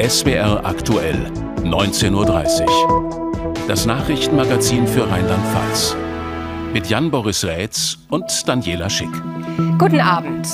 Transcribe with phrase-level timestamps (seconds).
[0.00, 3.62] SWR aktuell, 19.30 Uhr.
[3.68, 5.94] Das Nachrichtenmagazin für Rheinland-Pfalz.
[6.72, 9.12] Mit Jan-Boris Rätz und Daniela Schick.
[9.78, 10.48] Guten Abend.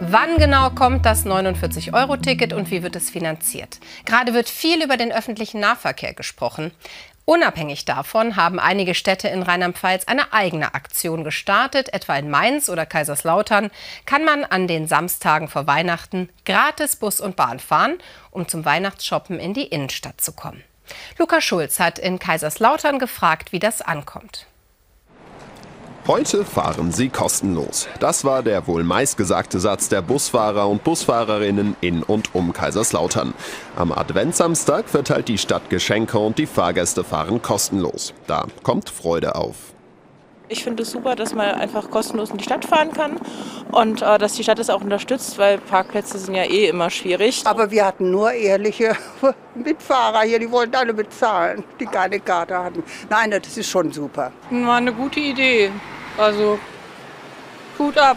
[0.00, 3.78] Wann genau kommt das 49-Euro-Ticket und wie wird es finanziert?
[4.04, 6.72] Gerade wird viel über den öffentlichen Nahverkehr gesprochen.
[7.28, 11.92] Unabhängig davon haben einige Städte in Rheinland-Pfalz eine eigene Aktion gestartet.
[11.92, 13.72] Etwa in Mainz oder Kaiserslautern
[14.06, 17.98] kann man an den Samstagen vor Weihnachten gratis Bus und Bahn fahren,
[18.30, 20.62] um zum Weihnachtsshoppen in die Innenstadt zu kommen.
[21.18, 24.46] Luca Schulz hat in Kaiserslautern gefragt, wie das ankommt.
[26.08, 27.88] Heute fahren Sie kostenlos.
[27.98, 33.34] Das war der wohl meistgesagte Satz der Busfahrer und Busfahrerinnen in und um Kaiserslautern.
[33.74, 38.14] Am Adventsamstag verteilt die Stadt Geschenke und die Fahrgäste fahren kostenlos.
[38.28, 39.56] Da kommt Freude auf.
[40.48, 43.16] Ich finde es super, dass man einfach kostenlos in die Stadt fahren kann
[43.72, 47.42] und äh, dass die Stadt es auch unterstützt, weil Parkplätze sind ja eh immer schwierig.
[47.44, 48.96] Aber wir hatten nur ehrliche
[49.56, 52.84] Mitfahrer hier, die wollten alle bezahlen, die keine Karte hatten.
[53.10, 54.30] Nein, das ist schon super.
[54.50, 55.72] War eine gute Idee.
[56.18, 56.58] Also,
[57.78, 58.16] Hut ab.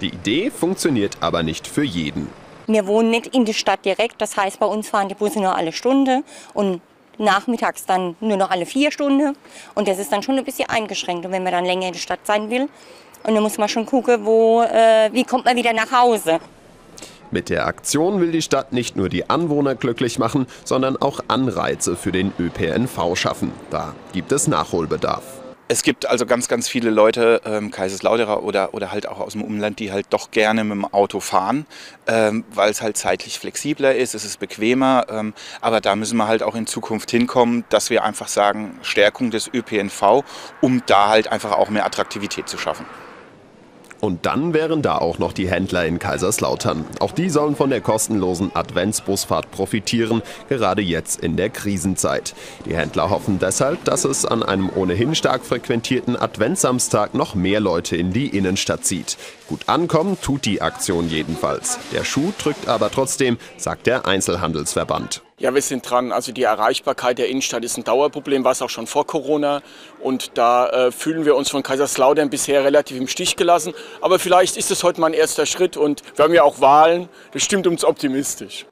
[0.00, 2.28] Die Idee funktioniert aber nicht für jeden.
[2.66, 5.56] Wir wohnen nicht in der Stadt direkt, das heißt, bei uns fahren die Busse nur
[5.56, 6.22] alle Stunde
[6.54, 6.80] und
[7.18, 9.36] nachmittags dann nur noch alle vier Stunden.
[9.74, 11.26] Und das ist dann schon ein bisschen eingeschränkt.
[11.26, 12.68] Und wenn man dann länger in der Stadt sein will,
[13.22, 16.40] und dann muss man schon gucken, wo, äh, wie kommt man wieder nach Hause.
[17.30, 21.96] Mit der Aktion will die Stadt nicht nur die Anwohner glücklich machen, sondern auch Anreize
[21.96, 23.52] für den ÖPNV schaffen.
[23.70, 25.39] Da gibt es Nachholbedarf.
[25.70, 29.44] Es gibt also ganz, ganz viele Leute, ähm, Kaiserslauterer oder, oder halt auch aus dem
[29.44, 31.64] Umland, die halt doch gerne mit dem Auto fahren,
[32.08, 35.06] ähm, weil es halt zeitlich flexibler ist, es ist bequemer.
[35.08, 39.30] Ähm, aber da müssen wir halt auch in Zukunft hinkommen, dass wir einfach sagen, Stärkung
[39.30, 40.24] des ÖPNV,
[40.60, 42.84] um da halt einfach auch mehr Attraktivität zu schaffen.
[44.00, 46.86] Und dann wären da auch noch die Händler in Kaiserslautern.
[47.00, 52.34] Auch die sollen von der kostenlosen Adventsbusfahrt profitieren, gerade jetzt in der Krisenzeit.
[52.64, 57.96] Die Händler hoffen deshalb, dass es an einem ohnehin stark frequentierten Adventsamstag noch mehr Leute
[57.96, 59.18] in die Innenstadt zieht.
[59.50, 61.80] Gut ankommen tut die Aktion jedenfalls.
[61.92, 65.22] Der Schuh drückt aber trotzdem, sagt der Einzelhandelsverband.
[65.38, 66.12] Ja, wir sind dran.
[66.12, 69.60] Also die Erreichbarkeit der Innenstadt ist ein Dauerproblem, war es auch schon vor Corona.
[69.98, 73.74] Und da äh, fühlen wir uns von Kaiserslautern bisher relativ im Stich gelassen.
[74.00, 77.08] Aber vielleicht ist es heute mal ein erster Schritt und wir haben ja auch Wahlen.
[77.32, 78.66] Das stimmt uns optimistisch.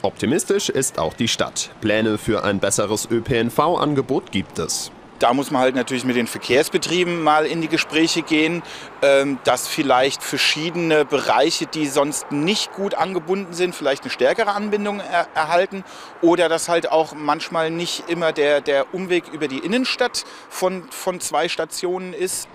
[0.00, 1.68] Optimistisch ist auch die Stadt.
[1.82, 7.22] Pläne für ein besseres ÖPNV-Angebot gibt es da muss man halt natürlich mit den Verkehrsbetrieben
[7.22, 8.62] mal in die Gespräche gehen,
[9.02, 15.00] ähm, dass vielleicht verschiedene Bereiche, die sonst nicht gut angebunden sind, vielleicht eine stärkere Anbindung
[15.00, 15.84] er erhalten
[16.22, 21.20] oder dass halt auch manchmal nicht immer der, der Umweg über die Innenstadt von, von
[21.20, 22.48] zwei Stationen ist.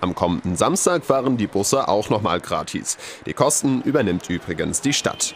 [0.00, 2.98] Am kommenden Samstag fahren die Busse auch nochmal gratis.
[3.24, 5.34] Die Kosten übernimmt übrigens die Stadt.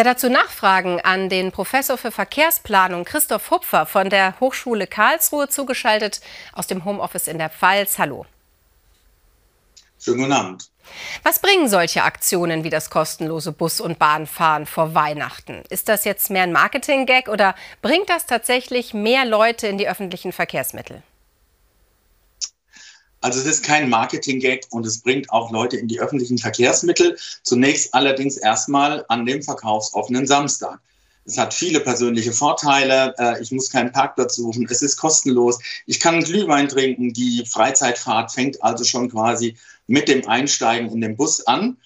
[0.00, 6.22] Ja, dazu Nachfragen an den Professor für Verkehrsplanung Christoph Hupfer von der Hochschule Karlsruhe zugeschaltet
[6.54, 7.98] aus dem Homeoffice in der Pfalz.
[7.98, 8.24] Hallo.
[10.02, 10.70] Schönen guten Abend.
[11.22, 15.64] Was bringen solche Aktionen wie das kostenlose Bus- und Bahnfahren vor Weihnachten?
[15.68, 20.32] Ist das jetzt mehr ein Marketing-Gag oder bringt das tatsächlich mehr Leute in die öffentlichen
[20.32, 21.02] Verkehrsmittel?
[23.22, 27.18] Also es ist kein Marketing-Gag und es bringt auch Leute in die öffentlichen Verkehrsmittel.
[27.42, 30.80] Zunächst allerdings erstmal an dem verkaufsoffenen Samstag.
[31.26, 33.14] Es hat viele persönliche Vorteile.
[33.18, 34.66] Äh, ich muss keinen Parkplatz suchen.
[34.70, 35.58] Es ist kostenlos.
[35.86, 37.12] Ich kann Glühwein trinken.
[37.12, 39.56] Die Freizeitfahrt fängt also schon quasi
[39.86, 41.76] mit dem Einsteigen in den Bus an.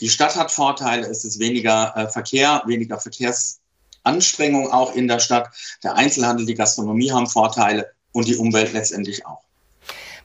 [0.00, 1.06] Die Stadt hat Vorteile.
[1.06, 5.50] Es ist weniger äh, Verkehr, weniger Verkehrsanstrengung auch in der Stadt.
[5.84, 9.49] Der Einzelhandel, die Gastronomie haben Vorteile und die Umwelt letztendlich auch.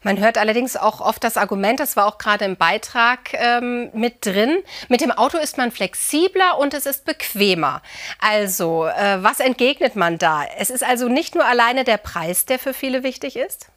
[0.06, 4.24] Man hört allerdings auch oft das Argument, das war auch gerade im Beitrag ähm, mit
[4.24, 7.82] drin, mit dem Auto ist man flexibler und es ist bequemer.
[8.20, 10.46] Also, äh, was entgegnet man da?
[10.60, 13.70] Es ist also nicht nur alleine der Preis, der für viele wichtig ist?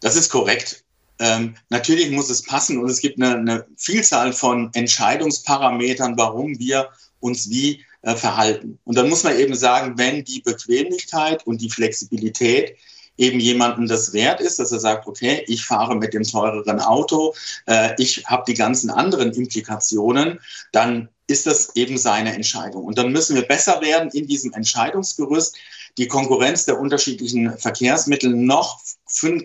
[0.00, 0.84] Das ist korrekt.
[1.18, 6.90] Ähm, natürlich muss es passen und es gibt eine, eine Vielzahl von Entscheidungsparametern, warum wir
[7.20, 8.78] uns wie äh, verhalten.
[8.84, 12.76] Und dann muss man eben sagen, wenn die Bequemlichkeit und die Flexibilität
[13.18, 17.34] eben jemandem das wert ist, dass er sagt, okay, ich fahre mit dem teureren Auto,
[17.66, 20.40] äh, ich habe die ganzen anderen Implikationen,
[20.72, 22.84] dann ist das eben seine Entscheidung.
[22.84, 25.56] Und dann müssen wir besser werden in diesem Entscheidungsgerüst,
[25.98, 28.80] die Konkurrenz der unterschiedlichen Verkehrsmittel noch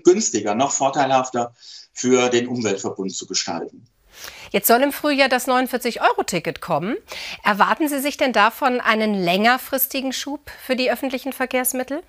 [0.04, 1.54] günstiger, noch vorteilhafter
[1.94, 3.86] für den Umweltverbund zu gestalten.
[4.52, 6.96] Jetzt soll im Frühjahr das 49-Euro-Ticket kommen.
[7.44, 12.04] Erwarten Sie sich denn davon einen längerfristigen Schub für die öffentlichen Verkehrsmittel?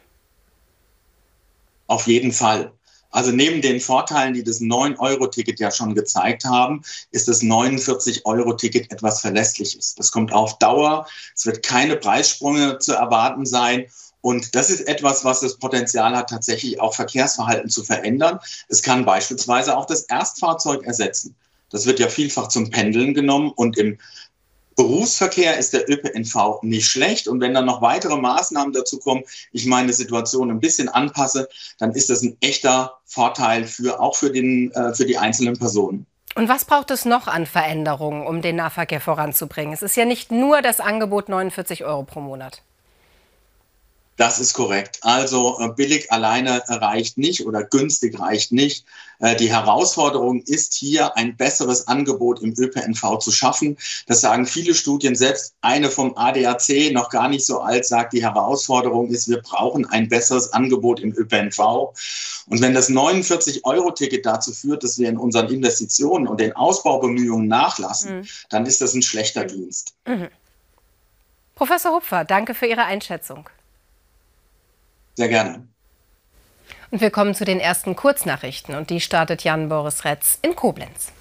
[1.87, 2.73] Auf jeden Fall.
[3.11, 6.83] Also neben den Vorteilen, die das 9-Euro-Ticket ja schon gezeigt haben,
[7.13, 9.95] ist das 49-Euro-Ticket etwas Verlässliches.
[9.95, 11.07] Das kommt auf Dauer.
[11.33, 13.87] Es wird keine Preissprünge zu erwarten sein.
[14.21, 18.41] Und das ist etwas, was das Potenzial hat, tatsächlich auch Verkehrsverhalten zu verändern.
[18.69, 21.37] Es kann beispielsweise auch das Erstfahrzeug ersetzen.
[21.71, 23.99] Das wird ja vielfach zum Pendeln genommen und im
[24.77, 27.29] Berufsverkehr ist der ÖPNV nicht schlecht.
[27.29, 29.23] Und wenn dann noch weitere Maßnahmen dazu kommen,
[29.53, 31.49] ich meine Situation ein bisschen anpasse,
[31.79, 36.07] dann ist das ein echter Vorteil für, auch für, den, äh, für die einzelnen Personen.
[36.37, 39.73] Und was braucht es noch an Veränderungen, um den Nahverkehr voranzubringen?
[39.73, 42.63] Es ist ja nicht nur das Angebot 49 Euro pro Monat.
[44.17, 44.99] Das ist korrekt.
[45.03, 48.85] Also äh, billig alleine reicht nicht oder günstig reicht nicht.
[49.19, 53.77] Äh, die Herausforderung ist hier, ein besseres Angebot im ÖPNV zu schaffen.
[54.07, 55.17] Das sagen viele Studien.
[55.17, 59.85] Selbst eine vom ADAC, noch gar nicht so alt, sagt, die Herausforderung ist, wir brauchen
[59.87, 61.59] ein besseres Angebot im ÖPNV.
[62.47, 68.19] Und wenn das 49-Euro-Ticket dazu führt, dass wir in unseren Investitionen und den Ausbaubemühungen nachlassen,
[68.19, 68.27] mhm.
[68.51, 69.95] dann ist das ein schlechter Dienst.
[70.07, 70.29] Mhm.
[71.57, 73.49] Professor Hupfer, danke für Ihre Einschätzung.
[75.15, 75.67] Sehr gerne.
[76.91, 81.13] Und wir kommen zu den ersten Kurznachrichten und die startet Jan-Boris Retz in Koblenz.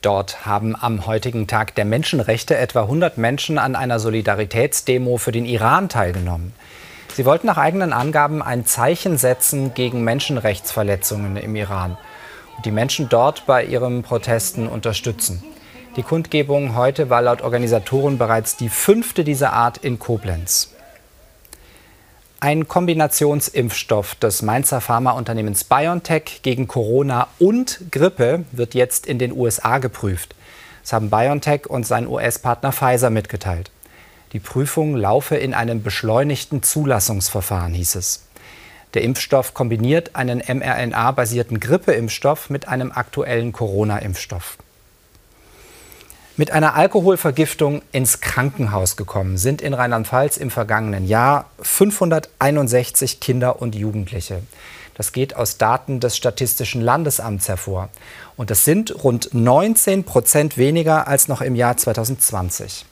[0.00, 5.44] Dort haben am heutigen Tag der Menschenrechte etwa 100 Menschen an einer Solidaritätsdemo für den
[5.44, 6.52] Iran teilgenommen.
[7.14, 11.96] Sie wollten nach eigenen Angaben ein Zeichen setzen gegen Menschenrechtsverletzungen im Iran
[12.56, 15.44] und die Menschen dort bei ihren Protesten unterstützen.
[15.96, 20.71] Die Kundgebung heute war laut Organisatoren bereits die fünfte dieser Art in Koblenz.
[22.42, 29.78] Ein Kombinationsimpfstoff des Mainzer Pharmaunternehmens BioNTech gegen Corona und Grippe wird jetzt in den USA
[29.78, 30.34] geprüft.
[30.82, 33.70] Das haben BioNTech und sein US-Partner Pfizer mitgeteilt.
[34.32, 38.24] Die Prüfung laufe in einem beschleunigten Zulassungsverfahren, hieß es.
[38.94, 44.58] Der Impfstoff kombiniert einen mRNA-basierten Grippeimpfstoff mit einem aktuellen Corona-Impfstoff
[46.36, 53.74] mit einer Alkoholvergiftung ins Krankenhaus gekommen sind in Rheinland-Pfalz im vergangenen Jahr 561 Kinder und
[53.74, 54.42] Jugendliche.
[54.94, 57.88] Das geht aus Daten des Statistischen Landesamts hervor.
[58.36, 62.86] Und das sind rund 19 Prozent weniger als noch im Jahr 2020.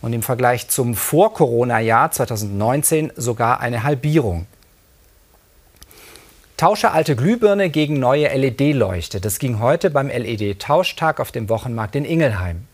[0.00, 4.46] Und im Vergleich zum Vor-Corona-Jahr 2019 sogar eine Halbierung.
[6.56, 9.20] Tausche alte Glühbirne gegen neue LED-Leuchte.
[9.20, 12.66] Das ging heute beim LED-Tauschtag auf dem Wochenmarkt in Ingelheim.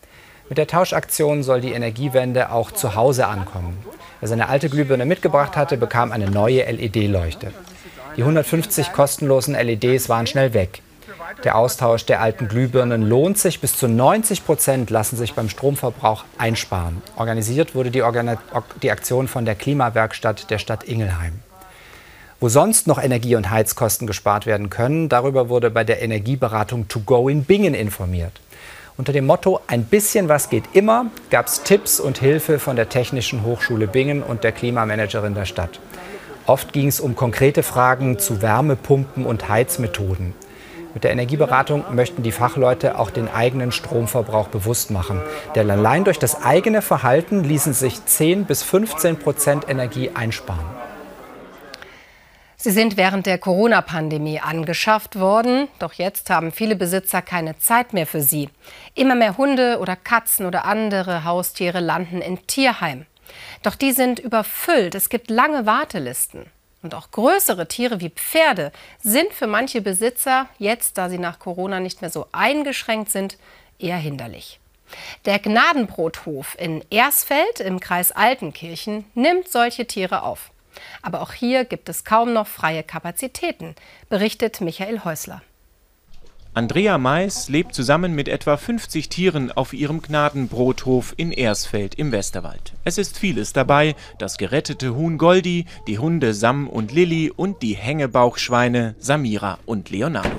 [0.49, 3.77] Mit der Tauschaktion soll die Energiewende auch zu Hause ankommen.
[4.21, 7.53] Wer seine alte Glühbirne mitgebracht hatte, bekam eine neue LED-Leuchte.
[8.17, 10.83] Die 150 kostenlosen LEDs waren schnell weg.
[11.43, 13.61] Der Austausch der alten Glühbirnen lohnt sich.
[13.61, 17.03] Bis zu 90 Prozent lassen sich beim Stromverbrauch einsparen.
[17.17, 18.39] Organisiert wurde die, Organ
[18.83, 21.41] die Aktion von der Klimawerkstatt der Stadt Ingelheim.
[22.39, 27.01] Wo sonst noch Energie- und Heizkosten gespart werden können, darüber wurde bei der Energieberatung To
[27.01, 28.41] Go in Bingen informiert.
[28.99, 32.89] Unter dem Motto Ein bisschen was geht immer gab es Tipps und Hilfe von der
[32.89, 35.81] Technischen Hochschule Bingen und der Klimamanagerin der Stadt.
[36.47, 40.33] Oft ging es um konkrete Fragen zu Wärmepumpen und Heizmethoden.
[40.95, 45.21] Mit der Energieberatung möchten die Fachleute auch den eigenen Stromverbrauch bewusst machen.
[45.55, 50.65] Denn allein durch das eigene Verhalten ließen sich 10 bis 15 Prozent Energie einsparen.
[52.59, 58.07] Sie sind während der Corona-Pandemie angeschafft worden, doch jetzt haben viele Besitzer keine Zeit mehr
[58.07, 58.49] für sie.
[58.95, 63.05] Immer mehr Hunde oder Katzen oder andere Haustiere landen in Tierheim.
[63.63, 66.47] Doch die sind überfüllt, es gibt lange Wartelisten.
[66.83, 68.73] Und auch größere Tiere wie Pferde
[69.03, 73.37] sind für manche Besitzer jetzt, da sie nach Corona nicht mehr so eingeschränkt sind,
[73.79, 74.61] eher hinderlich.
[75.25, 80.51] Der Gnadenbrothof in Ersfeld im Kreis Altenkirchen nimmt solche Tiere auf.
[81.03, 83.75] Aber auch hier gibt es kaum noch freie Kapazitäten,
[84.09, 85.43] berichtet Michael Häusler.
[86.57, 92.73] Andrea Mais lebt zusammen mit etwa 50 Tieren auf ihrem Gnadenbrothof in Ersfeld im Westerwald.
[92.83, 97.77] Es ist vieles dabei, das gerettete Huhn Goldi, die Hunde Sam und Lilly und die
[97.77, 100.31] Hängebauchschweine Samira und Leonardo.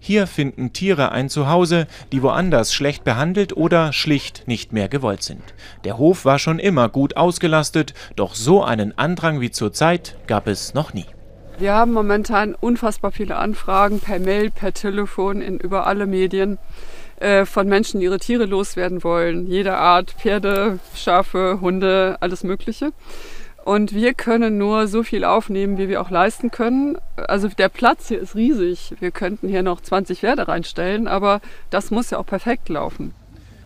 [0.00, 5.42] Hier finden Tiere ein Zuhause, die woanders schlecht behandelt oder schlicht nicht mehr gewollt sind.
[5.84, 10.74] Der Hof war schon immer gut ausgelastet, doch so einen Andrang wie zurzeit gab es
[10.74, 11.06] noch nie.
[11.58, 16.58] Wir haben momentan unfassbar viele Anfragen per Mail, per Telefon, in über alle Medien
[17.18, 19.48] äh, von Menschen, die ihre Tiere loswerden wollen.
[19.48, 22.92] Jeder Art, Pferde, Schafe, Hunde, alles Mögliche.
[23.64, 26.96] Und wir können nur so viel aufnehmen, wie wir auch leisten können.
[27.16, 28.94] Also der Platz hier ist riesig.
[29.00, 33.12] Wir könnten hier noch 20 Pferde reinstellen, aber das muss ja auch perfekt laufen.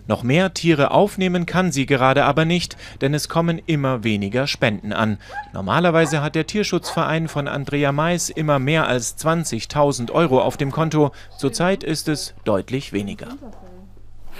[0.08, 4.92] Noch mehr Tiere aufnehmen kann sie gerade aber nicht, denn es kommen immer weniger Spenden
[4.92, 5.18] an.
[5.52, 11.12] Normalerweise hat der Tierschutzverein von Andrea Mais immer mehr als 20.000 Euro auf dem Konto.
[11.38, 13.28] Zurzeit ist es deutlich weniger.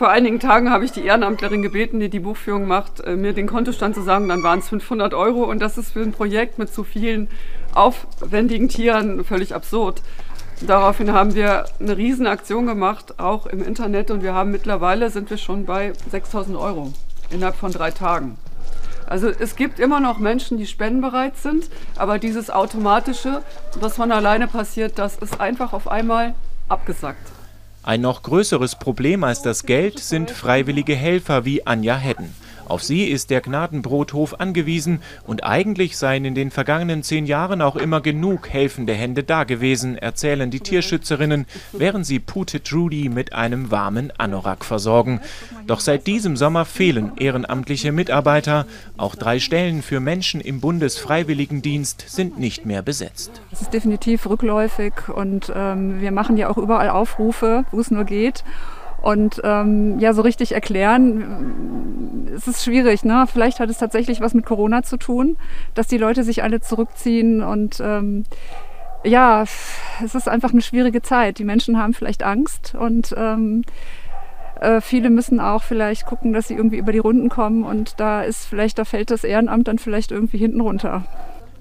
[0.03, 3.47] Vor einigen Tagen habe ich die Ehrenamtlerin gebeten, die die Buchführung macht, äh, mir den
[3.47, 4.29] Kontostand zu sagen.
[4.29, 7.29] Dann waren es 500 Euro und das ist für ein Projekt mit so vielen
[7.73, 10.03] aufwendigen Tieren völlig absurd.
[10.61, 15.37] Daraufhin haben wir eine Riesenaktion gemacht, auch im Internet und wir haben mittlerweile sind wir
[15.37, 16.93] schon bei 6000 Euro
[17.31, 18.39] innerhalb von drei Tagen.
[19.07, 23.43] Also es gibt immer noch Menschen, die spendenbereit sind, aber dieses automatische,
[23.79, 26.35] was von alleine passiert, das ist einfach auf einmal
[26.69, 27.42] abgesackt.
[27.85, 32.33] Ein noch größeres Problem als das Geld sind freiwillige Helfer wie Anja Hedden.
[32.69, 37.77] Auf sie ist der Gnadenbrothof angewiesen und eigentlich seien in den vergangenen zehn Jahren auch
[37.77, 44.13] immer genug helfende Hände dagewesen, erzählen die Tierschützerinnen, während sie Pute Trudy mit einem warmen
[44.19, 45.21] Anorak versorgen.
[45.67, 48.67] Doch seit diesem Sommer fehlen ehrenamtliche Mitarbeiter.
[48.97, 53.43] Auch drei Stellen für Menschen im Bundesfreiwilligendienst sind nicht mehr besetzt.
[53.51, 58.05] Es ist definitiv rückläufig und ähm, wir machen ja auch überall Aufrufe, wo es nur
[58.05, 58.45] geht.
[59.03, 63.05] Und ähm, ja, so richtig erklären, es ist schwierig.
[63.05, 63.27] Ne?
[63.31, 65.37] Vielleicht hat es tatsächlich was mit Corona zu tun,
[65.75, 68.25] dass die Leute sich alle zurückziehen und ähm,
[69.05, 71.39] ja, es ist einfach eine schwierige Zeit.
[71.41, 73.65] Die Menschen haben vielleicht Angst und ähm,
[74.61, 78.23] äh, viele müssen auch vielleicht gucken, dass sie irgendwie über die Runden kommen und da
[78.23, 81.05] ist vielleicht, da fällt das Ehrenamt dann vielleicht irgendwie hinten runter.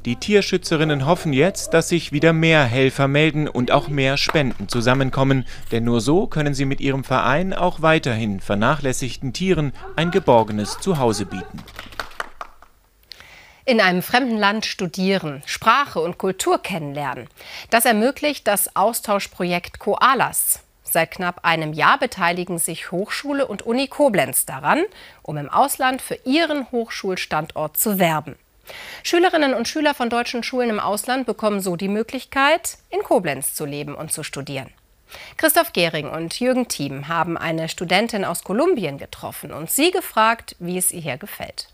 [0.06, 5.46] Die Tierschützerinnen hoffen jetzt, dass sich wieder mehr Helfer melden und auch mehr Spenden zusammenkommen,
[5.72, 11.28] denn nur so können sie mit ihrem Verein auch weiterhin vernachlässigten Tieren ein geborgenes Zuhause
[11.28, 11.64] bieten.
[13.64, 17.28] In einem fremden Land studieren, Sprache und Kultur kennenlernen.
[17.70, 20.62] Das ermöglicht das Austauschprojekt Koalas.
[20.82, 24.82] Seit knapp einem Jahr beteiligen sich Hochschule und Uni Koblenz daran,
[25.22, 28.36] um im Ausland für ihren Hochschulstandort zu werben.
[29.04, 33.66] Schülerinnen und Schüler von deutschen Schulen im Ausland bekommen so die Möglichkeit, in Koblenz zu
[33.66, 34.70] leben und zu studieren.
[35.38, 40.78] Christoph Gehring und Jürgen Thiem haben eine Studentin aus Kolumbien getroffen und sie gefragt, wie
[40.78, 41.68] es ihr hier gefällt.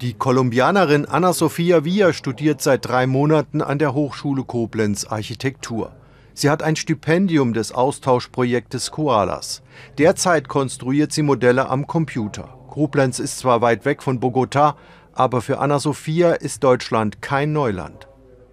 [0.00, 5.92] Die Kolumbianerin Anna Sofia Villa studiert seit drei Monaten an der Hochschule Koblenz Architektur.
[6.34, 9.60] Sie hat ein Stipendium des Austauschprojektes Koalas.
[9.98, 12.56] Derzeit konstruiert sie Modelle am Computer.
[12.68, 14.76] Koblenz ist zwar weit weg von Bogotá,
[15.18, 18.06] aber für Anna-Sophia ist Deutschland kein Neuland.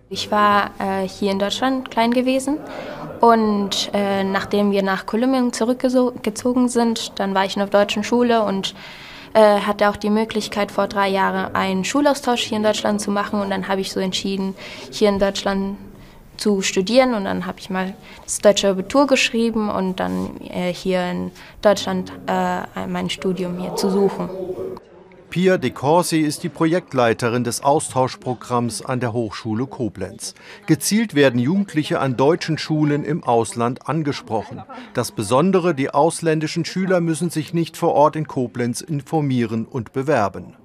[0.10, 2.58] Ich war äh, hier in Deutschland klein gewesen
[3.22, 8.44] und äh, nachdem wir nach Kolumbien zurückgezogen sind, dann war ich in der deutschen Schule
[8.44, 8.76] und
[9.34, 13.42] äh, hatte auch die Möglichkeit, vor drei Jahren einen Schulaustausch hier in Deutschland zu machen.
[13.42, 14.56] Und dann habe ich so entschieden,
[14.92, 15.78] hier in Deutschland
[16.38, 17.14] zu studieren.
[17.14, 21.32] Und dann habe ich mal das deutsche Abitur geschrieben und dann äh, hier in
[21.62, 24.30] Deutschland äh, mein Studium hier zu suchen.
[25.30, 30.34] Pia de Corsi ist die Projektleiterin des Austauschprogramms an der Hochschule Koblenz.
[30.66, 34.64] Gezielt werden Jugendliche an deutschen Schulen im Ausland angesprochen.
[34.94, 40.56] Das Besondere, die ausländischen Schüler müssen sich nicht vor Ort in Koblenz informieren und bewerben.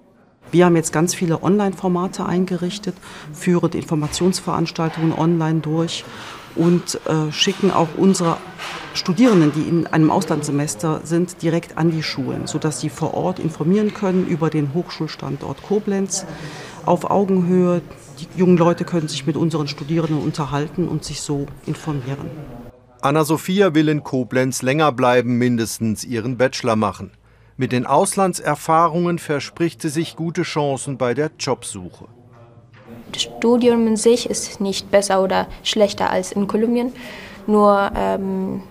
[0.52, 2.96] Wir haben jetzt ganz viele Online-Formate eingerichtet,
[3.32, 6.04] führen Informationsveranstaltungen online durch
[6.56, 8.36] und äh, schicken auch unsere
[8.94, 13.94] Studierenden, die in einem Auslandssemester sind, direkt an die Schulen, sodass sie vor Ort informieren
[13.94, 16.26] können über den Hochschulstandort Koblenz
[16.86, 17.82] auf Augenhöhe.
[18.18, 22.30] Die jungen Leute können sich mit unseren Studierenden unterhalten und sich so informieren.
[23.00, 27.12] Anna-Sophia will in Koblenz länger bleiben, mindestens ihren Bachelor machen.
[27.56, 32.08] Mit den Auslandserfahrungen verspricht sie sich gute Chancen bei der Jobsuche.
[33.12, 36.92] Das Studium in sich ist nicht besser oder schlechter als in Kolumbien.
[37.46, 38.62] Nur ähm,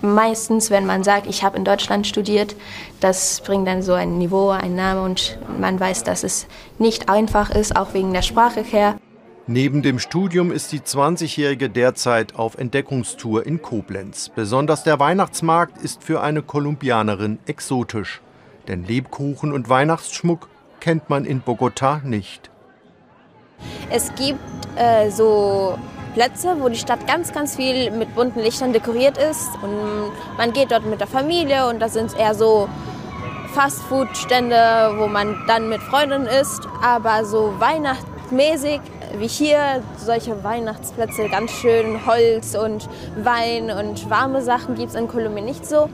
[0.00, 2.54] meistens, wenn man sagt, ich habe in Deutschland studiert,
[3.00, 6.46] das bringt dann so ein Niveau, ein Name und man weiß, dass es
[6.78, 8.96] nicht einfach ist, auch wegen der Sprache her.
[9.48, 14.28] Neben dem Studium ist die 20-Jährige derzeit auf Entdeckungstour in Koblenz.
[14.34, 18.20] Besonders der Weihnachtsmarkt ist für eine Kolumbianerin exotisch.
[18.66, 20.48] Denn Lebkuchen und Weihnachtsschmuck
[20.80, 22.50] kennt man in Bogotá nicht.
[23.90, 24.40] Es gibt
[24.76, 25.78] äh, so
[26.14, 29.50] Plätze, wo die Stadt ganz, ganz viel mit bunten Lichtern dekoriert ist.
[29.62, 32.68] Und man geht dort mit der Familie und das sind eher so
[33.52, 36.66] Fastfood-Stände, wo man dann mit Freunden isst.
[36.82, 38.80] Aber so weihnachtsmäßig
[39.18, 42.88] wie hier, solche Weihnachtsplätze, ganz schön Holz und
[43.22, 45.90] Wein und warme Sachen gibt es in Kolumbien nicht so.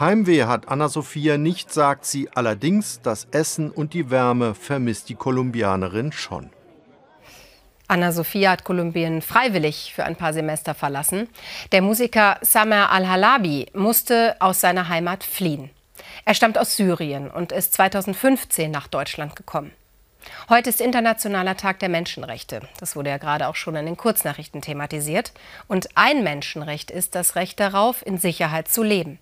[0.00, 2.30] Heimweh hat Anna-Sophia nicht, sagt sie.
[2.34, 6.50] Allerdings das Essen und die Wärme vermisst die Kolumbianerin schon.
[7.92, 11.28] Anna Sophia hat Kolumbien freiwillig für ein paar Semester verlassen.
[11.72, 15.68] Der Musiker Samer Al-Halabi musste aus seiner Heimat fliehen.
[16.24, 19.72] Er stammt aus Syrien und ist 2015 nach Deutschland gekommen.
[20.48, 22.62] Heute ist Internationaler Tag der Menschenrechte.
[22.80, 25.34] Das wurde ja gerade auch schon in den Kurznachrichten thematisiert.
[25.68, 29.18] Und ein Menschenrecht ist das Recht darauf, in Sicherheit zu leben.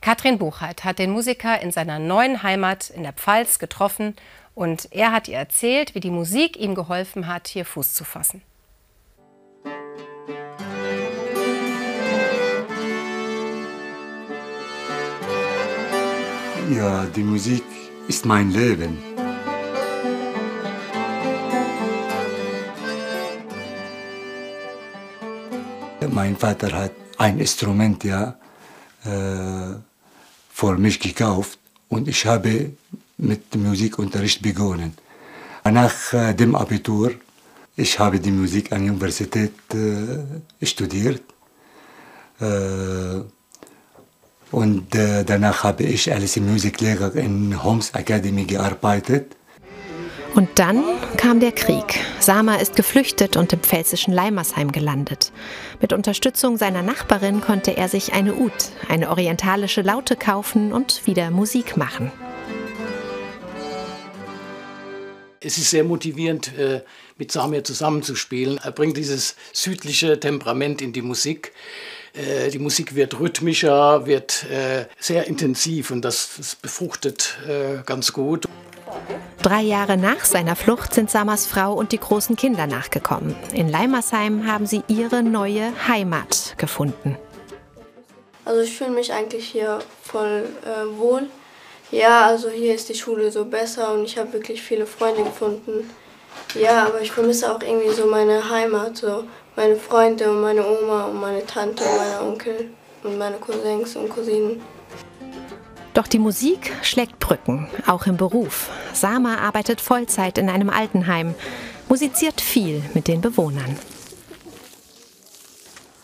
[0.00, 4.16] Katrin Buchheit hat den Musiker in seiner neuen Heimat in der Pfalz getroffen
[4.56, 8.40] und er hat ihr erzählt, wie die Musik ihm geholfen hat, hier Fuß zu fassen.
[16.74, 17.64] Ja, die Musik
[18.08, 18.98] ist mein Leben.
[26.10, 28.36] Mein Vater hat ein Instrument ja
[29.04, 29.76] äh,
[30.50, 31.58] für mich gekauft
[31.90, 32.72] und ich habe
[33.18, 34.94] mit Musikunterricht begonnen.
[35.64, 37.12] Nach äh, dem Abitur
[37.76, 41.22] ich habe die Musik an der Universität äh, studiert
[42.40, 43.20] äh,
[44.50, 49.36] und äh, danach habe ich als Musiklehrer in Holmes Academy gearbeitet.
[50.34, 50.84] Und dann
[51.18, 52.00] kam der Krieg.
[52.18, 55.32] Sama ist geflüchtet und im pfälzischen Leimersheim gelandet.
[55.80, 58.52] Mit Unterstützung seiner Nachbarin konnte er sich eine Ud,
[58.88, 62.10] eine orientalische Laute kaufen und wieder Musik machen.
[65.40, 66.82] Es ist sehr motivierend, äh,
[67.18, 68.58] mit Samir zusammenzuspielen.
[68.62, 71.52] Er bringt dieses südliche Temperament in die Musik.
[72.14, 77.36] Äh, die Musik wird rhythmischer, wird äh, sehr intensiv und das befruchtet
[77.84, 78.46] ganz gut.
[79.42, 83.36] Drei Jahre nach seiner Flucht sind Samas Frau und die großen Kinder nachgekommen.
[83.52, 87.16] In Leimersheim haben sie ihre neue Heimat gefunden.
[88.44, 91.28] Also ich fühle mich eigentlich hier voll äh, wohl.
[91.90, 95.88] Ja, also hier ist die Schule so besser und ich habe wirklich viele Freunde gefunden.
[96.54, 99.24] Ja, aber ich vermisse auch irgendwie so meine Heimat, so
[99.54, 102.70] meine Freunde und meine Oma und meine Tante und meine Onkel
[103.02, 104.60] und meine Cousins und Cousinen.
[105.94, 108.68] Doch die Musik schlägt Brücken, auch im Beruf.
[108.92, 111.34] Sama arbeitet Vollzeit in einem Altenheim,
[111.88, 113.78] musiziert viel mit den Bewohnern.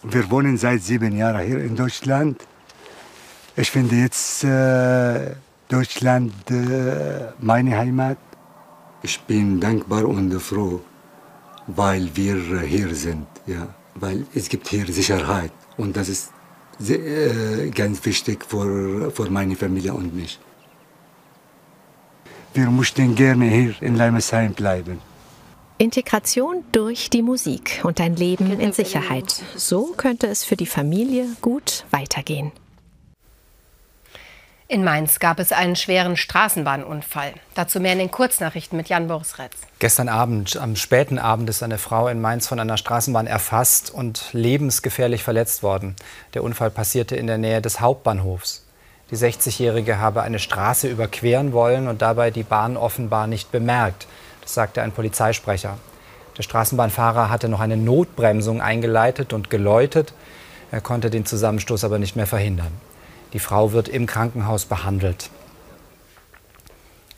[0.02, 2.40] Wir wohnen seit sieben Jahren hier in Deutschland.
[3.54, 5.34] Ich finde jetzt äh,
[5.72, 8.18] Deutschland äh, meine Heimat.
[9.02, 10.80] Ich bin dankbar und froh,
[11.66, 13.26] weil wir hier sind.
[13.46, 13.68] Ja.
[13.94, 16.30] Weil es gibt hier Sicherheit und das ist
[16.78, 20.38] sehr, äh, ganz wichtig für, für meine Familie und mich.
[22.54, 25.00] Wir möchten gerne hier in Leimersheim bleiben.
[25.78, 29.42] Integration durch die Musik und ein Leben in Sicherheit.
[29.56, 32.52] So könnte es für die Familie gut weitergehen.
[34.68, 37.34] In Mainz gab es einen schweren Straßenbahnunfall.
[37.54, 39.56] Dazu mehr in den Kurznachrichten mit Jan-Boris Retz.
[39.80, 44.24] Gestern Abend, am späten Abend, ist eine Frau in Mainz von einer Straßenbahn erfasst und
[44.32, 45.96] lebensgefährlich verletzt worden.
[46.34, 48.64] Der Unfall passierte in der Nähe des Hauptbahnhofs.
[49.10, 54.06] Die 60-Jährige habe eine Straße überqueren wollen und dabei die Bahn offenbar nicht bemerkt.
[54.40, 55.76] Das sagte ein Polizeisprecher.
[56.38, 60.14] Der Straßenbahnfahrer hatte noch eine Notbremsung eingeleitet und geläutet.
[60.70, 62.72] Er konnte den Zusammenstoß aber nicht mehr verhindern.
[63.32, 65.30] Die Frau wird im Krankenhaus behandelt.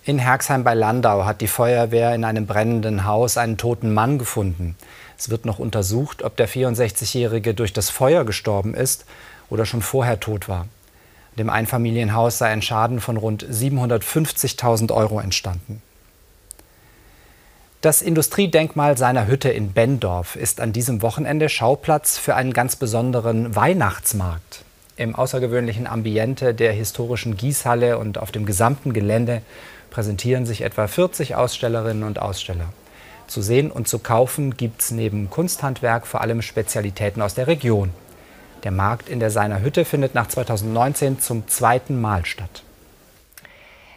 [0.04, 4.76] In Herxheim bei Landau hat die Feuerwehr in einem brennenden Haus einen toten Mann gefunden.
[5.16, 9.06] Es wird noch untersucht, ob der 64-Jährige durch das Feuer gestorben ist
[9.48, 10.66] oder schon vorher tot war.
[11.38, 15.82] Dem Einfamilienhaus sei ein Schaden von rund 750.000 Euro entstanden.
[17.80, 23.56] Das Industriedenkmal seiner Hütte in Bendorf ist an diesem Wochenende Schauplatz für einen ganz besonderen
[23.56, 24.63] Weihnachtsmarkt.
[24.96, 29.42] Im außergewöhnlichen Ambiente der historischen Gießhalle und auf dem gesamten Gelände
[29.90, 32.72] präsentieren sich etwa 40 Ausstellerinnen und Aussteller.
[33.26, 37.90] Zu sehen und zu kaufen gibt es neben Kunsthandwerk vor allem Spezialitäten aus der Region.
[38.62, 42.62] Der Markt in der Seiner Hütte findet nach 2019 zum zweiten Mal statt.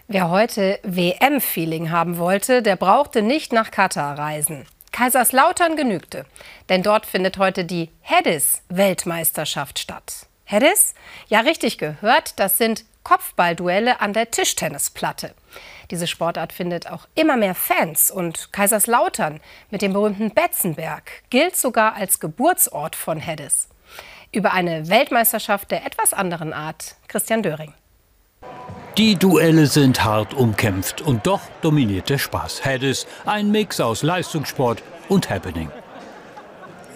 [0.07, 4.65] Wer heute WM-Feeling haben wollte, der brauchte nicht nach Katar reisen.
[4.91, 6.25] Kaiserslautern genügte,
[6.69, 10.27] denn dort findet heute die Hedis-Weltmeisterschaft statt.
[10.49, 10.93] Hedis?
[11.27, 15.35] Ja, richtig gehört, das sind Kopfballduelle an der Tischtennisplatte.
[15.91, 21.95] Diese Sportart findet auch immer mehr Fans und Kaiserslautern mit dem berühmten Betzenberg gilt sogar
[21.95, 23.67] als Geburtsort von Hedis.
[24.31, 27.73] Über eine Weltmeisterschaft der etwas anderen Art, Christian Döring.
[28.97, 32.63] Die Duelle sind hart umkämpft und doch dominiert der Spaß.
[32.63, 35.69] Hedis, ein Mix aus Leistungssport und Happening.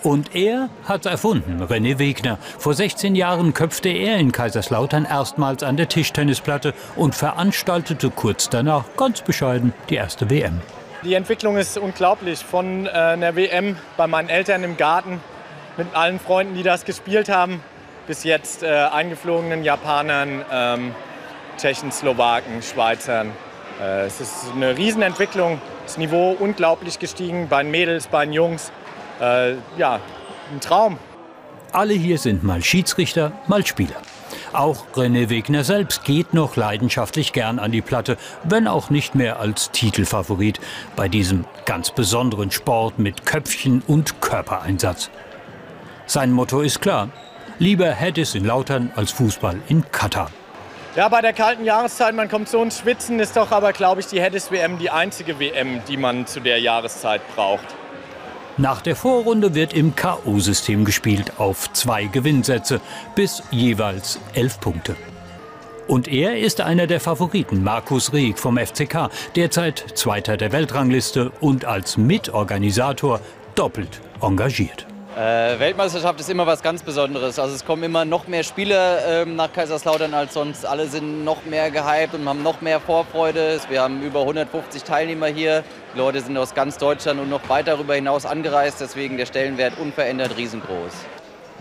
[0.03, 2.39] Und er hat's erfunden, René Wegner.
[2.57, 8.85] Vor 16 Jahren köpfte er in Kaiserslautern erstmals an der Tischtennisplatte und veranstaltete kurz danach
[8.97, 10.61] ganz bescheiden die erste WM.
[11.03, 12.39] Die Entwicklung ist unglaublich.
[12.39, 15.21] Von äh, einer WM bei meinen Eltern im Garten
[15.77, 17.63] mit allen Freunden, die das gespielt haben,
[18.07, 20.95] bis jetzt äh, eingeflogenen Japanern, ähm,
[21.57, 23.31] Tschechen, Slowaken, Schweizern.
[23.79, 25.61] Äh, es ist eine Riesenentwicklung.
[25.85, 28.71] Das Niveau unglaublich gestiegen bei den Mädels, bei den Jungs.
[29.21, 29.99] Äh, ja,
[30.51, 30.97] ein Traum.
[31.71, 33.95] Alle hier sind mal Schiedsrichter, mal Spieler.
[34.51, 39.39] Auch René Wegner selbst geht noch leidenschaftlich gern an die Platte, wenn auch nicht mehr
[39.39, 40.59] als Titelfavorit
[40.95, 45.09] bei diesem ganz besonderen Sport mit Köpfchen und Körpereinsatz.
[46.05, 47.09] Sein Motto ist klar,
[47.59, 50.31] lieber Hedis in Lautern als Fußball in Katar.
[50.97, 54.07] Ja, bei der kalten Jahreszeit, man kommt so ins Schwitzen, ist doch aber, glaube ich,
[54.07, 57.67] die Hedis WM die einzige WM, die man zu der Jahreszeit braucht.
[58.57, 62.81] Nach der Vorrunde wird im K.O.-System gespielt auf zwei Gewinnsätze
[63.15, 64.95] bis jeweils elf Punkte.
[65.87, 71.65] Und er ist einer der Favoriten, Markus Rieck vom FCK, derzeit Zweiter der Weltrangliste und
[71.65, 73.21] als Mitorganisator
[73.55, 74.85] doppelt engagiert.
[75.15, 77.37] Äh, Weltmeisterschaft ist immer was ganz Besonderes.
[77.37, 80.65] Also es kommen immer noch mehr Spieler ähm, nach Kaiserslautern als sonst.
[80.65, 83.59] Alle sind noch mehr gehypt und haben noch mehr Vorfreude.
[83.67, 85.65] Wir haben über 150 Teilnehmer hier.
[85.93, 88.79] Die Leute sind aus ganz Deutschland und noch weit darüber hinaus angereist.
[88.79, 90.93] Deswegen der Stellenwert unverändert riesengroß.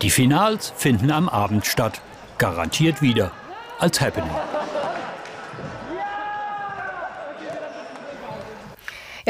[0.01, 1.99] Die Finals finden am Abend statt.
[2.37, 3.31] Garantiert wieder
[3.79, 4.31] als Happening.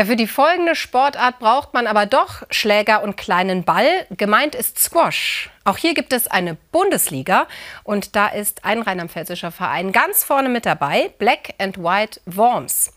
[0.01, 4.07] Ja, für die folgende Sportart braucht man aber doch Schläger und kleinen Ball.
[4.09, 5.51] Gemeint ist Squash.
[5.63, 7.45] Auch hier gibt es eine Bundesliga
[7.83, 12.95] und da ist ein rheinland-pfälzischer Verein ganz vorne mit dabei, Black and White Worms.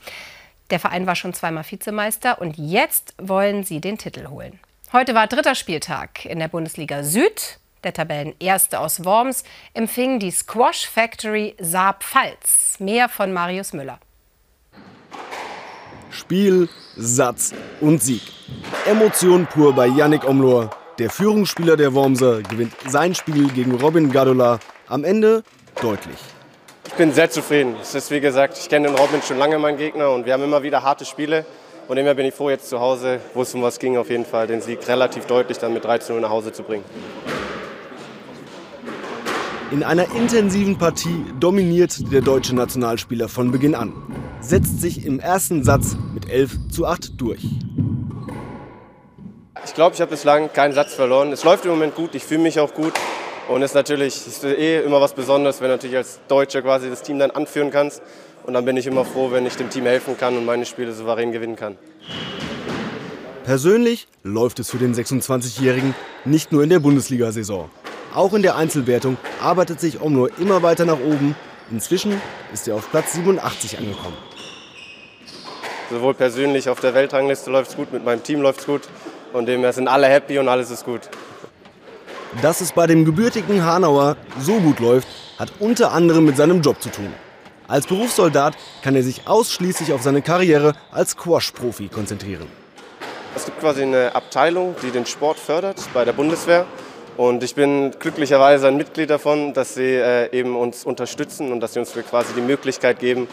[0.70, 4.58] Der Verein war schon zweimal Vizemeister und jetzt wollen sie den Titel holen.
[4.90, 7.58] Heute war dritter Spieltag in der Bundesliga Süd.
[7.82, 12.76] Der Tabellenerste aus Worms empfing die Squash Factory Saar-Pfalz.
[12.78, 13.98] Mehr von Marius Müller.
[16.14, 18.22] Spiel, Satz und Sieg.
[18.86, 20.70] Emotion pur bei Yannick Omlor.
[20.98, 25.42] Der Führungsspieler der Wormser gewinnt sein Spiel gegen Robin Gadola am Ende
[25.82, 26.16] deutlich.
[26.86, 27.74] Ich bin sehr zufrieden.
[27.82, 30.44] Es ist wie gesagt, ich kenne den Robin schon lange, meinen Gegner, und wir haben
[30.44, 31.44] immer wieder harte Spiele.
[31.88, 34.24] Und immer bin ich froh, jetzt zu Hause, wo es um was ging, auf jeden
[34.24, 36.84] Fall den Sieg relativ deutlich dann mit 13 Uhr nach Hause zu bringen.
[39.74, 43.92] In einer intensiven Partie dominiert der deutsche Nationalspieler von Beginn an,
[44.40, 47.42] setzt sich im ersten Satz mit 11 zu 8 durch.
[49.64, 51.32] Ich glaube, ich habe bislang keinen Satz verloren.
[51.32, 52.92] Es läuft im Moment gut, ich fühle mich auch gut.
[53.48, 56.88] Und es ist natürlich ist eh immer was Besonderes, wenn du natürlich als Deutscher quasi
[56.88, 58.00] das Team dann anführen kannst.
[58.46, 60.92] Und dann bin ich immer froh, wenn ich dem Team helfen kann und meine Spiele
[60.92, 61.76] souverän gewinnen kann.
[63.42, 67.68] Persönlich läuft es für den 26-Jährigen nicht nur in der Bundesliga-Saison.
[68.14, 71.34] Auch in der Einzelwertung arbeitet sich Omno immer weiter nach oben.
[71.72, 72.22] Inzwischen
[72.52, 74.16] ist er auf Platz 87 angekommen.
[75.90, 78.82] Sowohl persönlich auf der Weltrangliste läuft es gut, mit meinem Team läuft es gut.
[79.32, 81.00] Und dem sind alle happy und alles ist gut.
[82.40, 86.80] Dass es bei dem gebürtigen Hanauer so gut läuft, hat unter anderem mit seinem Job
[86.80, 87.12] zu tun.
[87.66, 92.46] Als Berufssoldat kann er sich ausschließlich auf seine Karriere als Squash-Profi konzentrieren.
[93.34, 96.64] Es gibt quasi eine Abteilung, die den Sport fördert bei der Bundeswehr.
[97.16, 101.74] Und ich bin glücklicherweise ein Mitglied davon, dass sie äh, eben uns unterstützen und dass
[101.74, 103.28] sie uns quasi die Möglichkeit geben,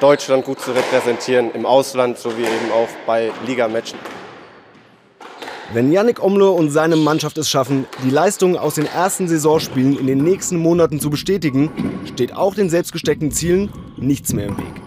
[0.00, 3.98] Deutschland gut zu repräsentieren im Ausland sowie eben auch bei Ligamatchen.
[5.72, 10.06] Wenn Yannick Omlo und seine Mannschaft es schaffen, die Leistungen aus den ersten Saisonspielen in
[10.06, 11.70] den nächsten Monaten zu bestätigen,
[12.04, 14.85] steht auch den selbstgesteckten Zielen nichts mehr im Weg.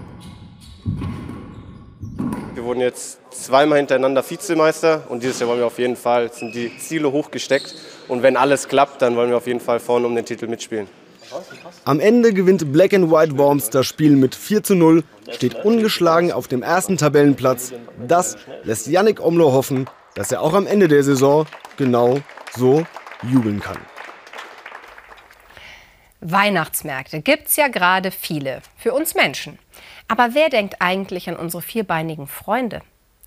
[2.69, 6.53] Wir wurden jetzt zweimal hintereinander Vizemeister und dieses Jahr wollen wir auf jeden Fall, sind
[6.53, 7.73] die Ziele hochgesteckt
[8.07, 10.87] und wenn alles klappt, dann wollen wir auf jeden Fall vorne um den Titel mitspielen.
[11.85, 16.31] Am Ende gewinnt Black and White Worms das Spiel mit 4 zu 0, steht ungeschlagen
[16.31, 17.73] auf dem ersten Tabellenplatz.
[18.07, 22.19] Das lässt Yannick Omlo hoffen, dass er auch am Ende der Saison genau
[22.55, 22.85] so
[23.23, 23.79] jubeln kann.
[26.21, 29.57] Weihnachtsmärkte gibt's ja gerade viele für uns Menschen.
[30.09, 32.81] Aber wer denkt eigentlich an unsere vierbeinigen Freunde?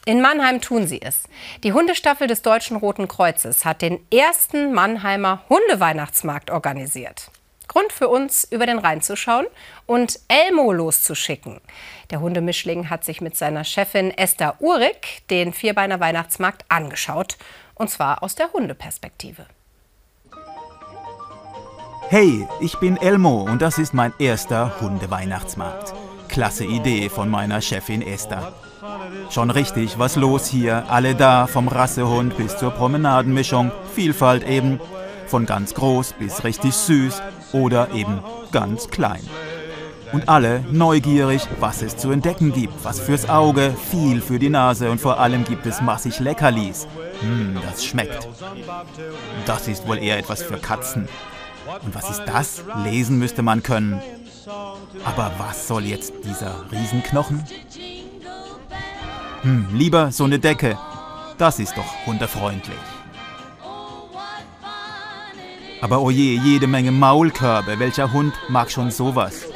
[0.05, 1.23] In Mannheim tun sie es.
[1.62, 7.31] Die Hundestaffel des Deutschen Roten Kreuzes hat den ersten Mannheimer Hundeweihnachtsmarkt organisiert.
[7.68, 9.47] Grund für uns, über den Rhein zu schauen
[9.87, 11.61] und Elmo loszuschicken.
[12.11, 17.38] Der Hundemischling hat sich mit seiner Chefin Esther Uhrig den Vierbeiner Weihnachtsmarkt angeschaut.
[17.77, 19.47] Und zwar aus der Hundeperspektive.
[22.09, 25.95] Hey, ich bin Elmo und das ist mein erster Hundeweihnachtsmarkt.
[26.33, 28.55] Klasse Idee von meiner Chefin Esther.
[29.29, 30.85] Schon richtig, was los hier?
[30.88, 33.71] Alle da, vom Rassehund bis zur Promenadenmischung.
[33.95, 34.81] Vielfalt eben.
[35.27, 37.21] Von ganz groß bis richtig süß
[37.53, 39.21] oder eben ganz klein.
[40.12, 42.83] Und alle neugierig, was es zu entdecken gibt.
[42.83, 46.87] Was fürs Auge, viel für die Nase und vor allem gibt es massig Leckerlis.
[47.21, 48.27] Hm, das schmeckt.
[49.45, 51.09] Das ist wohl eher etwas für Katzen.
[51.85, 52.64] Und was ist das?
[52.85, 54.01] Lesen müsste man können.
[55.05, 57.44] Aber was soll jetzt dieser Riesenknochen?
[59.42, 60.78] Hm, lieber so eine Decke.
[61.38, 62.78] Das ist doch hundefreundlich.
[65.81, 67.78] Aber oje, jede Menge Maulkörbe.
[67.78, 69.46] Welcher Hund mag schon sowas?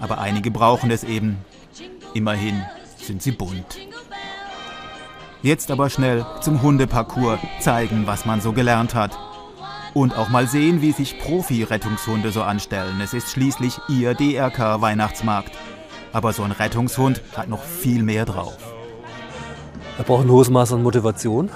[0.00, 1.38] Aber einige brauchen es eben.
[2.14, 2.62] Immerhin
[2.96, 3.78] sind sie bunt.
[5.42, 9.16] Jetzt aber schnell zum Hundeparcours zeigen, was man so gelernt hat.
[9.94, 13.00] Und auch mal sehen, wie sich Profi-Rettungshunde so anstellen.
[13.02, 15.52] Es ist schließlich ihr DRK-Weihnachtsmarkt.
[16.12, 18.56] Aber so ein Rettungshund hat noch viel mehr drauf.
[19.98, 21.50] Er braucht ein hohes Maß an Motivation.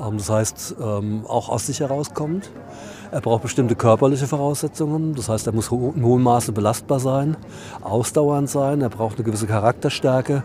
[0.00, 2.50] Ähm, das heißt, ähm, auch aus sich herauskommt.
[3.10, 5.14] Er braucht bestimmte körperliche Voraussetzungen.
[5.14, 7.36] Das heißt, er muss in hohem Maße belastbar sein,
[7.82, 8.80] ausdauernd sein.
[8.80, 10.44] Er braucht eine gewisse Charakterstärke.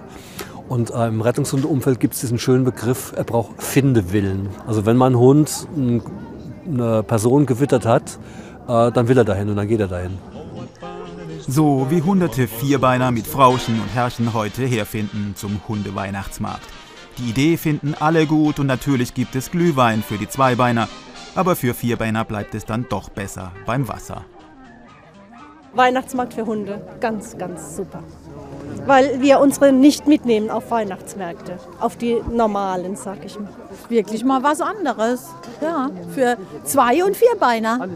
[0.68, 4.50] Und äh, im Rettungshundumfeld gibt es diesen schönen Begriff, er braucht Findewillen.
[4.66, 5.68] Also wenn mein Hund
[6.68, 8.20] eine Person gewittert hat,
[8.68, 10.18] äh, dann will er dahin und dann geht er dahin.
[11.48, 16.68] So wie hunderte Vierbeiner mit Frauchen und Herrchen heute herfinden zum Hundeweihnachtsmarkt.
[17.18, 20.88] Die Idee finden alle gut und natürlich gibt es Glühwein für die Zweibeiner,
[21.36, 24.26] aber für Vierbeiner bleibt es dann doch besser beim Wasser.
[25.74, 28.04] Weihnachtsmarkt für Hunde, ganz, ganz super.
[28.88, 33.50] Weil wir unsere nicht mitnehmen auf Weihnachtsmärkte, auf die normalen, sag ich mal.
[33.90, 35.28] Wirklich mal was anderes.
[35.62, 37.88] Ja, für Zwei- und Vierbeiner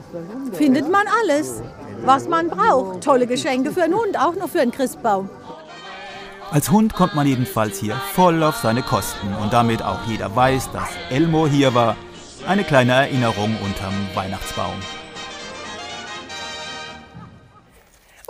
[0.51, 1.62] findet man alles,
[2.04, 3.04] was man braucht.
[3.04, 5.30] Tolle Geschenke für einen Hund, auch noch für einen Christbaum.
[6.51, 10.71] Als Hund kommt man jedenfalls hier voll auf seine Kosten und damit auch jeder weiß,
[10.73, 11.95] dass Elmo hier war
[12.45, 14.75] eine kleine Erinnerung unterm Weihnachtsbaum.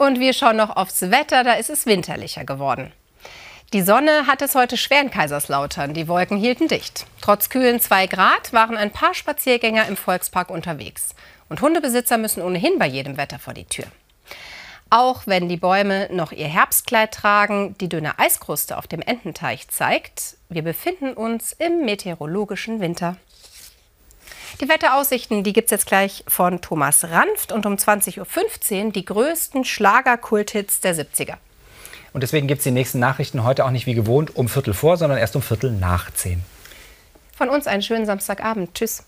[0.02, 2.92] Und wir schauen noch aufs Wetter, da ist es winterlicher geworden.
[3.72, 5.94] Die Sonne hat es heute schwer in Kaiserslautern.
[5.94, 7.06] Die Wolken hielten dicht.
[7.22, 11.14] Trotz kühlen 2 Grad waren ein paar Spaziergänger im Volkspark unterwegs.
[11.50, 13.86] Und Hundebesitzer müssen ohnehin bei jedem Wetter vor die Tür.
[14.90, 20.36] Auch wenn die Bäume noch ihr Herbstkleid tragen, die dünne Eiskruste auf dem Ententeich zeigt,
[20.50, 23.18] wir befinden uns im meteorologischen Winter.
[24.62, 29.04] Die Wetteraussichten, die gibt es jetzt gleich von Thomas Ranft und um 20.15 Uhr die
[29.04, 31.38] größten Schlager-Kulthits der 70er.
[32.14, 34.98] Und deswegen gibt es die nächsten Nachrichten heute auch nicht wie gewohnt um Viertel vor,
[34.98, 36.44] sondern erst um Viertel nach zehn.
[37.36, 38.76] Von uns einen schönen Samstagabend.
[38.76, 39.04] Tschüss.